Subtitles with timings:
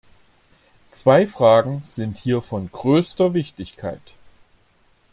[0.89, 4.15] Zwei Fragen sind hier von größter Wichtigkeit.